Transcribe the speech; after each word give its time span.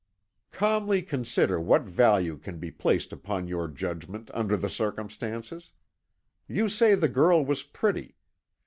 "Calmly 0.49 1.03
consider 1.03 1.59
what 1.61 1.83
value 1.83 2.35
can 2.37 2.57
be 2.57 2.71
placed 2.71 3.13
upon 3.13 3.47
your 3.47 3.67
judgment 3.67 4.31
under 4.33 4.57
the 4.57 4.67
circumstances. 4.67 5.73
You 6.47 6.69
say 6.69 6.95
the 6.95 7.07
girl 7.07 7.45
was 7.45 7.61
pretty. 7.61 8.15